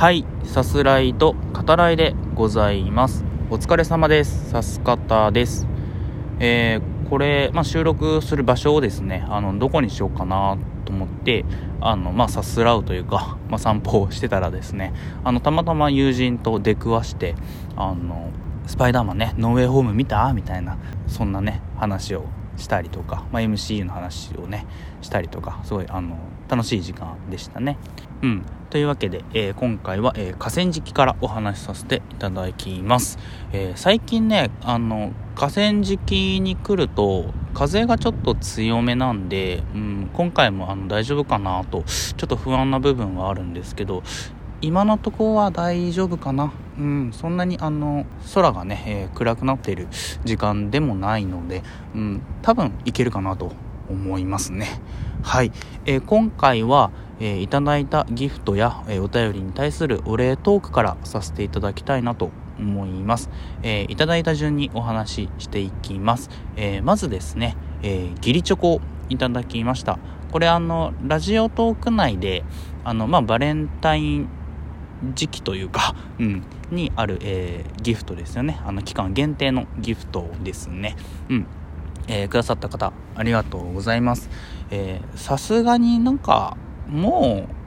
[0.00, 3.22] はいさすらいと語らいでございます。
[3.50, 4.48] お疲れ様です。
[4.48, 5.66] さす方です。
[6.38, 11.44] えー、これ、まあ、収録する場所をですねあのどこにしようかなと思って
[11.82, 17.34] あのまあさすらうというか、まあ、散歩をしてたらですねあのたまたま友人と出くわして
[17.76, 18.30] あの
[18.66, 20.32] スパイダーマンねノーウェイホーム見た？
[20.32, 20.78] みたいな
[21.08, 22.24] そんなね話を
[22.60, 24.66] したりとか、まあ、MCU の話をね
[25.00, 26.16] したりとかすごいあの
[26.48, 27.78] 楽しい時間でしたね。
[28.22, 28.44] うん。
[28.70, 33.18] というわけで、えー、今回は、えー、河川敷からお話しさせていただきます、
[33.52, 44.04] えー、最近ねあの河川敷に来ると風がちょっと強めなんで、うん、今回もあの大丈夫かなとちょっと不安な部分はあるんですけど
[44.60, 49.88] 今のところは大丈夫かなうん、そんなにあの空がね、えー、暗くなっている
[50.24, 51.62] 時間でもないので、
[51.94, 53.52] うん、多分いけるかなと
[53.90, 54.80] 思いますね
[55.22, 55.52] はい、
[55.84, 56.90] えー、今回は
[57.22, 63.28] えー、いただいたギフトや、えー、お便りに対するお礼トークからさせていただきたいなと思います。
[63.62, 66.30] えー、いただいた順にお話ししていきます。
[66.56, 69.98] えまずですね、え義理チョコをいただきました。
[70.32, 72.44] これあの、ラジオトーク内で、
[72.84, 74.28] あの、まあ、バレンタイン
[75.14, 76.42] 時期というか、 うん、
[76.74, 78.60] にある、えギフトですよね。
[78.64, 80.96] あの、期間限定のギフトですね。
[81.28, 81.46] うん。
[82.08, 84.30] えくださった方、ありがとうございます。
[84.70, 86.56] えさすがになんか、
[86.88, 87.60] もう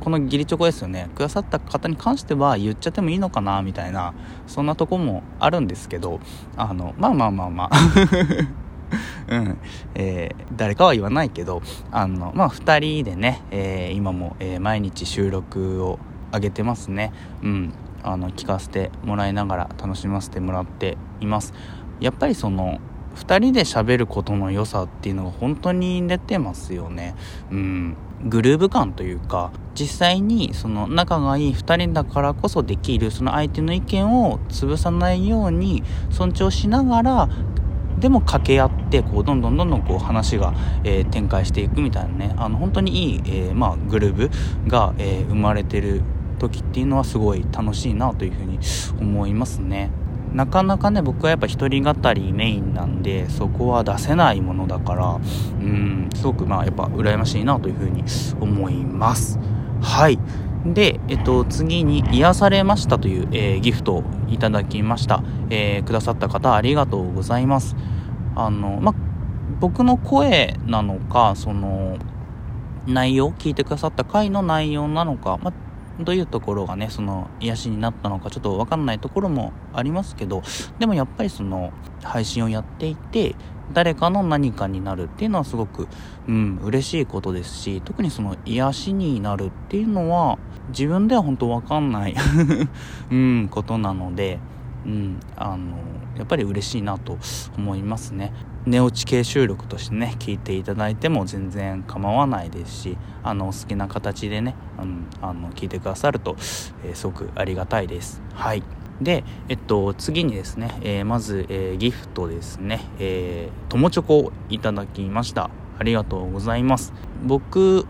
[0.00, 4.14] この義理チョコですよねくださった方に関しては言っちゃってもいいのかなみたいな
[4.46, 6.20] そんなとこもあるんですけど
[6.56, 7.70] あのまあまあまあまあ
[9.28, 9.58] うん
[9.94, 15.98] えー、誰かは言わないけどあの、まあ、2人でね、えー、今も、えー、毎日収録を
[16.32, 21.52] 上げてますね、うん、あの聞かせてもらいながら楽しませてもらっています。
[22.00, 22.80] やっぱりその
[23.16, 27.14] 2人で喋ることの良さっていうのが本当に出てますよね。
[27.50, 27.96] うん。
[28.24, 37.28] グルーヴ感というか実際にその仲がいい2人だからこそできるその相手の意見を潰さないように尊重しながら
[38.00, 42.34] でも掛け合ってこうどんどんどんどんこう話が、えー、展開していくみたいなね。
[42.36, 46.02] あの本当にいい、えー、まあ、グルーヴが、えー、生まれてる
[46.38, 48.58] 時っていうのはすごい楽しいなというふうに
[49.00, 49.90] 思いますね。
[50.32, 58.04] なかなかね僕はやっぱ一人語りメインなんでそこは出せないものだからうんすごくまあやっぱ羨ましいなというふうに
[58.40, 59.38] 思います。
[59.80, 60.18] はい。
[60.66, 67.76] で、えっと、次に癒されましたという、えー、ギフトをいただきました、えー、くださった方ありがとうございます。
[68.34, 68.94] あのま
[69.60, 71.96] 僕の声なのかその
[72.86, 75.52] 内容聞いてくださった回の内容なのか、ま
[76.00, 80.42] どういうところがねその癒しになったのかちょっと分かんないところもありますけど
[80.78, 81.72] でもやっぱりその
[82.02, 83.34] 配信をやっていて
[83.72, 85.88] 誰かの何かになるっていうのはすごく、
[86.26, 90.38] うん、嬉しいことですし特にその癒しになるっていうのは
[90.70, 92.14] 自分では本当わかんない
[93.10, 94.38] うん、ことなので、
[94.88, 95.76] うん、あの
[96.16, 97.18] やっぱり嬉しいなと
[97.56, 98.32] 思いますね。
[98.64, 106.36] 寝落ち系収録としてね聞いていただいても全然構わないですしあの好きな形でね、うん、あの聞いてくださると、
[106.84, 108.22] えー、すごくありがたいです。
[108.34, 108.62] はい。
[109.00, 115.50] で、えっと、次にですね、えー、まず、えー、ギフトですね、えー、友チョコをいただきました。
[115.78, 116.92] ありがとうございます。
[117.24, 117.86] 僕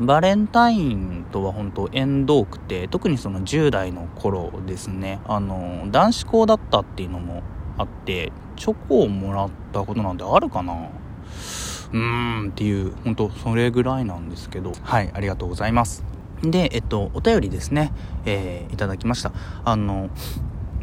[0.00, 5.20] バレンタインとは本当縁遠くて特にその10代の頃ですね。
[5.26, 7.42] あの男子校だったっていうのも
[7.76, 10.72] あってチョコをもらったことなんてあるかな？
[10.72, 14.72] うーんっていう本当それぐらいなんですけど。
[14.82, 16.04] はいありがとうございます。
[16.42, 17.92] でえっとお便りですね、
[18.24, 19.32] えー、いただきました。
[19.64, 20.08] あの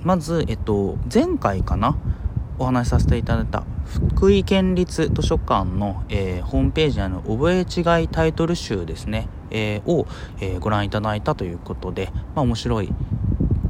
[0.03, 1.97] まずえっと前回かな？
[2.59, 10.07] お話しさせていただいた福井県立図書館の、えー、ホームページにある覚え違いタイトル集ですね、えー、を、
[10.39, 12.89] えー、ご覧いただいたということで、まあ、面白い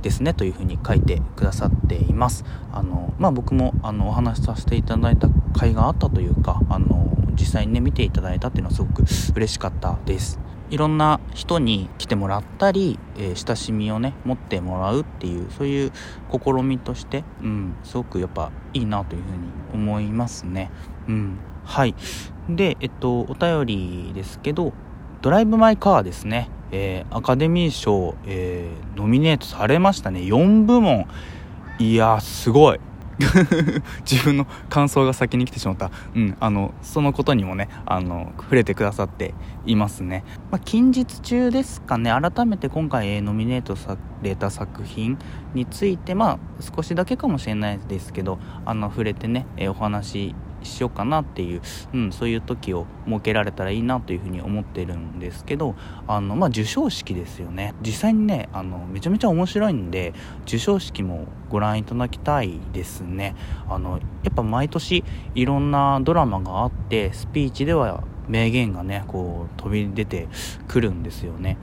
[0.02, 2.46] ですねというふうに書いてくださっています。
[2.72, 9.04] あの、まあ、僕もあのお話しさせていただいた回があったというかあの実際にね見ていただいたっていうのはすごく
[9.36, 10.40] 嬉しかったです。
[10.70, 15.92] いろんな人に来てもらったり、えー、親しみをね持ってもらうっていうそういう
[16.31, 19.38] 試みとして、うん、すごくやっぱいいなというふうに
[19.74, 20.72] 思いますね。
[21.08, 21.96] うん、はい。
[22.50, 24.74] でえっとお便りですけど
[25.22, 30.22] 「ドライブ・マイ・カー」ですね、えー、アカデミー賞、えー、ノミネートされましたね。
[30.22, 31.08] 4部門。
[31.80, 32.80] いやすごい。
[34.10, 39.34] 自分の感想が先に来てしまった、うん、あのそのことにもねあの触れてくださって
[39.66, 42.12] いますね、まあ、近日中ですかね。
[42.12, 45.18] 改めて今回ノミネートされた作品
[45.54, 51.62] についてまあ少しだけかもしれないですけどあの触れてねお話しようかなっていう、
[51.94, 55.75] うん、そういう時を設けられたらいいなというふうに思ってるんですけど
[56.07, 57.74] あの、まあ、授賞式ですよね。
[57.81, 60.13] 実際にねあのめちゃめちゃ面白いんで
[60.45, 63.36] 授賞式もご覧いただきたいですね。
[63.69, 65.04] あのやっぱ毎年
[65.36, 70.27] いろんなドラマがあってスピーチでは名言がねこう飛び出て
[70.68, 71.57] くるんですよね。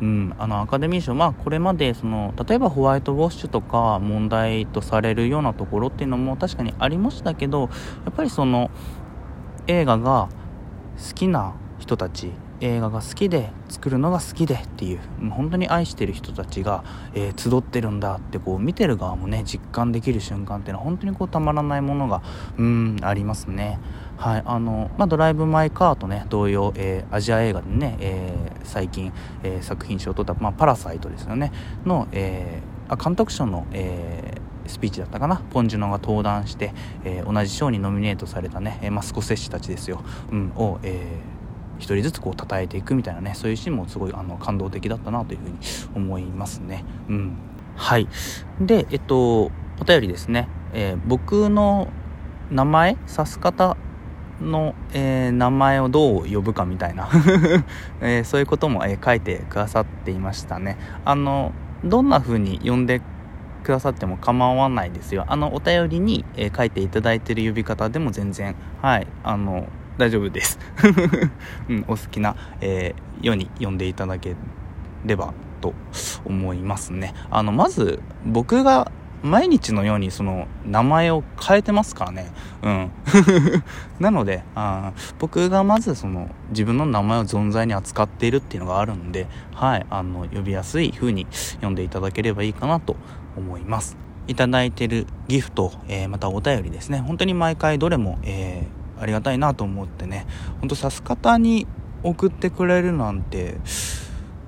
[0.00, 7.66] うん、あのアカデミー賞、まあ、これまでその例えばホワイトウォッシュとか問題とされるようなところっていうのも確かにありましたけどや
[8.10, 8.70] っぱりその
[9.66, 10.28] 映画が
[10.98, 12.32] 好きな人たち
[12.64, 15.00] 映画が好きで作るのが好きでっていう
[15.30, 16.82] 本当に愛してる人たちが、
[17.12, 22.22] えー、集ってるんだってこう見てる側もね実感できる瞬間っていうのは本当にこうたまらないものが
[22.56, 23.78] うんありますね。
[24.16, 29.12] はいあのまあ、ドライブ・マイ・カーとね同様、えー、アジア映画でね、えー、最近、
[29.42, 31.52] え、作品賞を取った、まあ、パラサイトですよね。
[31.84, 35.42] の、え、あ監督賞の、え、スピーチだったかな？
[35.50, 36.72] ポン・ジュノが登壇して、
[37.04, 41.33] え、同じ賞にノミネートされたね、えー、マスコセッシたちですよ、うん、を、えー、
[41.78, 45.58] 一人ずつこう称えていくみたいなねそういうシーンもすごいあの感動的だったなというふうに
[45.94, 46.84] 思いますね。
[47.08, 47.36] うん、
[47.76, 48.08] はい。
[48.60, 49.44] でえっと
[49.80, 51.88] お便りですね、えー、僕の
[52.50, 53.76] 名前指す方
[54.40, 57.08] の、えー、名前をどう呼ぶかみたいな。
[58.00, 60.76] えー、そういうことも、えー、書いてくださっていましたね。
[61.04, 61.52] あの
[61.84, 63.00] どんな風に呼んで
[63.62, 65.24] くださっても構わないですよ。
[65.28, 69.06] あのお便りに、え書いていただいてる呼び方でも全然はい。
[69.22, 69.66] あの
[69.98, 70.58] 大丈夫です、
[71.68, 74.34] うん、お好きな、えー、ように呼んでいただけ
[75.04, 75.74] ればと
[76.24, 77.14] 思いますね。
[77.30, 78.90] あのまず僕が
[79.22, 82.30] 毎日のようにその名前を変えてますからね。
[82.62, 82.90] うん。
[83.98, 91.26] なのであ僕がまずその自分の名前を存在に扱っているっていうのがあるんではいあの呼びやすい風に
[91.62, 92.96] 呼んでいただければいいかなと
[93.36, 93.96] 思います。
[94.26, 96.98] いただいてるギフト、えー、またお便りですね。
[96.98, 100.26] 本当に毎回どれも、えー、ありがたいなと思ってね。
[100.60, 101.66] ほんとさす方に
[102.02, 103.56] 送ってくれるなんて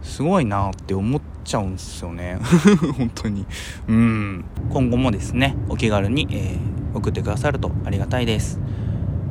[0.02, 2.38] すごいなって思っちゃうんすよね。
[2.98, 3.46] 本当に。
[3.88, 4.44] うん。
[4.70, 8.60] 今後もですねお気軽に、えー、送ってくださるとありがたいです。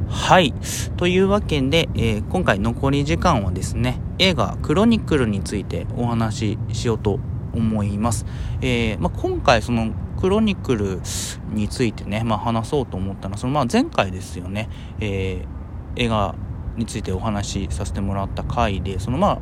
[0.07, 0.53] はい。
[0.97, 7.19] というわけで、えー、今回残り時間はですね映画「クロニクル」についてお話ししようと
[7.53, 8.25] 思います、
[8.61, 11.01] えー、まあ、今回そのクロニクル
[11.51, 14.69] についてね、まあ、話そうと思ったのはそのまあ前回ですよね、
[14.99, 16.35] えー、映画
[16.77, 19.39] についてお話しさせてもらった回でそのまあ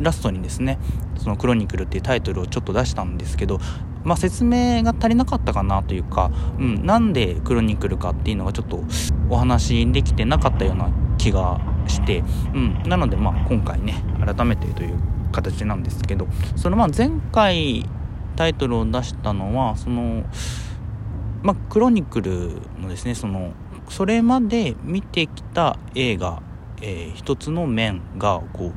[0.00, 0.78] ラストにですね
[1.18, 3.60] 「そのクロニクル」っていうタイトルをちょっと出したんですけど、
[4.04, 8.82] まあ、説明が足りなかったかなというか、うん、なんでクロニクルかっていうのがちょっと
[9.28, 12.24] お話できてなかったような気がして、
[12.54, 14.98] うん、なのでまあ今回ね改めてという
[15.32, 16.26] 形なんですけど
[16.56, 17.86] そのまあ前回
[18.36, 20.24] タイトルを出したのはその
[21.42, 23.52] まあ、クロニクルのですねその
[23.88, 26.42] それまで見てきた映画
[26.82, 28.72] えー、一つの面がこう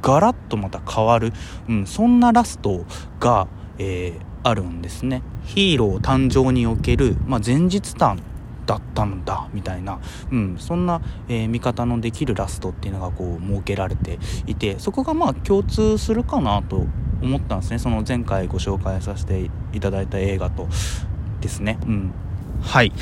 [0.00, 1.32] ガラッとまた変わる、
[1.68, 2.84] うん、そんなラスト
[3.20, 3.46] が、
[3.78, 5.22] えー、あるんですね。
[5.44, 8.20] ヒーロー誕生における、まあ、前日談
[8.66, 10.00] だったんだみたいな、
[10.30, 16.86] うん、そんな、えー、見方のできるラストっていうのがこう設けられていてそこがまあ共通するかなと
[17.22, 20.68] 思ったんですねその前回ご紹介させていただいた映画と
[21.40, 21.78] ですね。
[21.86, 22.12] うん
[22.62, 22.92] はい。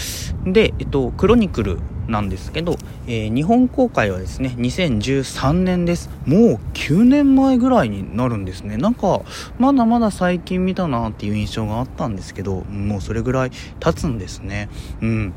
[0.44, 1.78] で、えっと、クロニクル
[2.08, 2.76] なんですけど、
[3.06, 6.10] えー、日本公開はですね、2013年です。
[6.26, 8.78] もう9年前ぐらいになるんですね。
[8.78, 9.20] なんか、
[9.58, 14.68] まだまだ最近見たなっていう印象があったんですけど、もうそれぐらい経つんですね。
[15.02, 15.32] うん。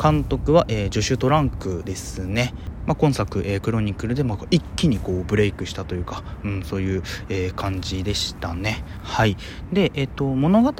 [0.00, 2.52] 監督は、えー、ジョシュ・トランクですね。
[2.86, 8.84] まあ、今作、えー、クロニクルで、ま、一気にこうブレイクしたというか、うん、そういう、えー、感じでしたね。
[9.02, 9.36] はい。
[9.72, 10.72] で、え、ー、と、物語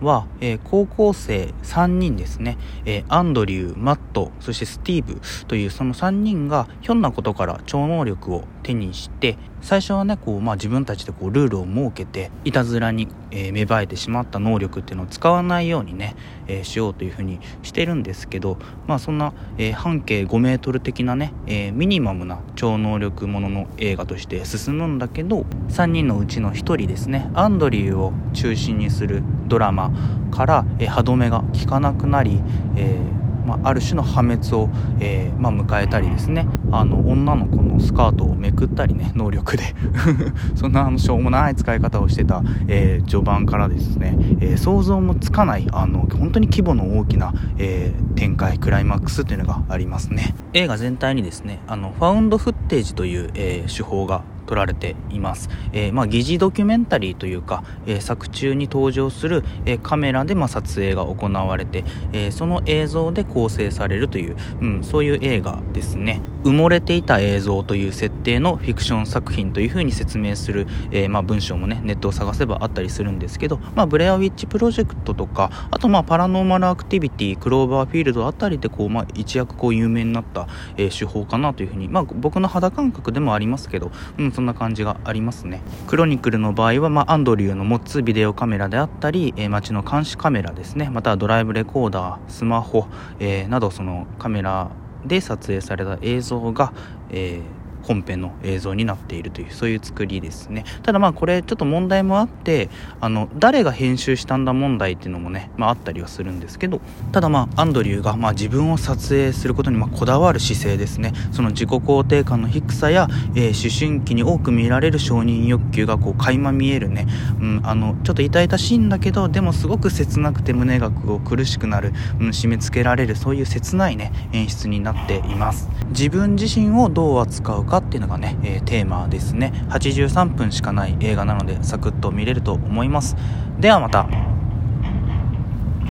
[0.00, 29.90] は、えー、高校生3人ですね、えアンドリュー、マット、そしてスティーブというその3人がひょんなことから超能力を手にして、最初はねこう、まあ、自分たちでこうルールを設けていたずらに、えー、芽生えてしまった能力っていうのを使わないようにね、えー、しようというふうにしてるんですけど、まあ、そんな、えー、半径5メートル的なね、えミニマムな超能力ものの映画として進むんだけど3人のうちの1人ですねアンドリューを中心にするドラマ
[30.30, 32.40] から、え歯止めが効かなくなり、
[32.76, 34.68] えーまあ、ある種の破滅を、
[35.00, 36.46] えー、まあ、迎えたりですね。
[36.72, 39.74] あの女の子のスカートをめくったりね能力で。
[40.54, 50.34] そんなあのしょうもない使い方をしてた、えー、序盤からですね、え想像もつかないあの本当に規模の大きな、え展開クライマックスというのがありますね。
[50.52, 66.20] 映画全体にですねあのファウンドフッテージという、え手法が撮られています、えー、まあ、疑似ドキュメンタリーというか、え、作中に登場する、えカメラでま撮影が行われて、えその映像で構成されるという、うん、そういう映画ですね。
[66.44, 85.62] 埋もれていた映像という設定のフィクション作品というふうに説明する、えまあ、文章もねネットを探せばあったりするんですけど、まあ、ブレアウィッチプロジェクトとかあとまあパラノーマルアクティビティクローバーフィールドあたりでこう、まあ、一躍こう有名になった、え手法かなというふうに、まあ、僕の肌感覚でもありますけど、うん、そんな感じがありますね。
[85.86, 90.90] クロニクルの場合は、まあ、アンドリューの持つビデオカメラであったり、えー、街の監視カメラですね。
[90.90, 92.86] またはドライブレコーダースマホ、
[93.18, 94.70] えー、などそのカメラ
[95.04, 96.72] で撮影された映像が、
[97.10, 97.59] えー
[97.90, 100.64] 本編の映像になっているというそういう作りですね。
[100.84, 102.68] ただまあこれちょっと問題もあって
[103.00, 106.80] あの誰が編集したんだ問題っていうのもね、まあ、あったりはするんですけど
[107.10, 111.12] ただまあアンドリューがまあ自分を撮影することにまこだわる姿勢ですね。
[111.32, 117.08] その自己肯定感の低さや、えー、思春期に多く見られる承認欲求がこう垣間見えるね、
[117.40, 125.68] うん、あのちょっと痛々しいんだけどでもすごく切なくて胸がこう苦しくなる、うん、締め付けられるそういう切ないね演出になっています。
[125.90, 129.52] 自分自身をどう扱うかっていうのがね、えー、テーマですね。
[129.70, 133.16] 83分しかない映画なのでサクッと見れると思います。
[133.58, 134.08] ではまた。